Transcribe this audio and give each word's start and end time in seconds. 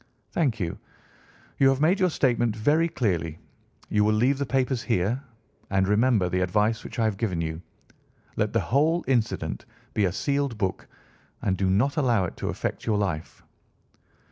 "Thank 0.31 0.59
you. 0.59 0.79
You 1.59 1.69
have 1.69 1.79
made 1.79 1.99
your 1.99 2.09
statement 2.09 2.55
very 2.55 2.87
clearly. 2.89 3.37
You 3.87 4.03
will 4.03 4.15
leave 4.15 4.39
the 4.39 4.47
papers 4.47 4.81
here, 4.81 5.21
and 5.69 5.87
remember 5.87 6.27
the 6.27 6.39
advice 6.39 6.83
which 6.83 6.97
I 6.97 7.03
have 7.05 7.17
given 7.17 7.39
you. 7.39 7.61
Let 8.35 8.51
the 8.51 8.61
whole 8.61 9.05
incident 9.07 9.63
be 9.93 10.05
a 10.05 10.11
sealed 10.11 10.57
book, 10.57 10.87
and 11.43 11.55
do 11.55 11.69
not 11.69 11.97
allow 11.97 12.25
it 12.25 12.35
to 12.37 12.49
affect 12.49 12.83
your 12.87 12.97
life." 12.97 13.43